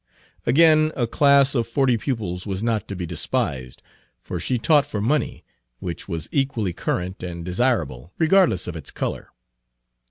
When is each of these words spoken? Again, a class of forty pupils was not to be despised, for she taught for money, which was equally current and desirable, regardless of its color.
Again, 0.47 0.91
a 0.97 1.05
class 1.05 1.53
of 1.53 1.67
forty 1.67 1.95
pupils 1.95 2.47
was 2.47 2.63
not 2.63 2.87
to 2.87 2.95
be 2.95 3.05
despised, 3.05 3.83
for 4.19 4.39
she 4.39 4.57
taught 4.57 4.87
for 4.87 4.99
money, 4.99 5.43
which 5.77 6.07
was 6.07 6.27
equally 6.31 6.73
current 6.73 7.21
and 7.21 7.45
desirable, 7.45 8.11
regardless 8.17 8.65
of 8.65 8.75
its 8.75 8.89
color. 8.89 9.29